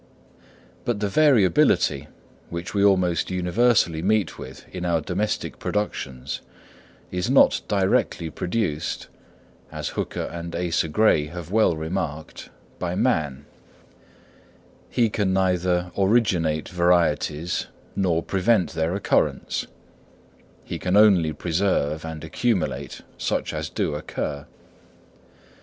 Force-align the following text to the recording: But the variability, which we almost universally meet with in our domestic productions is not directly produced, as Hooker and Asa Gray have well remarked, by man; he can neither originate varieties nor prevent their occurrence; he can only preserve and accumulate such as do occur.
But 0.83 0.99
the 0.99 1.09
variability, 1.09 2.07
which 2.49 2.73
we 2.73 2.83
almost 2.83 3.29
universally 3.29 4.01
meet 4.01 4.39
with 4.39 4.65
in 4.73 4.83
our 4.83 4.99
domestic 4.99 5.59
productions 5.59 6.41
is 7.11 7.29
not 7.29 7.61
directly 7.67 8.31
produced, 8.31 9.09
as 9.71 9.89
Hooker 9.89 10.27
and 10.33 10.55
Asa 10.55 10.87
Gray 10.87 11.27
have 11.27 11.51
well 11.51 11.77
remarked, 11.77 12.49
by 12.79 12.95
man; 12.95 13.45
he 14.89 15.07
can 15.07 15.33
neither 15.33 15.91
originate 15.95 16.67
varieties 16.67 17.67
nor 17.95 18.23
prevent 18.23 18.71
their 18.71 18.95
occurrence; 18.95 19.67
he 20.65 20.79
can 20.79 20.97
only 20.97 21.31
preserve 21.31 22.03
and 22.03 22.23
accumulate 22.23 23.01
such 23.19 23.53
as 23.53 23.69
do 23.69 23.93
occur. 23.93 24.47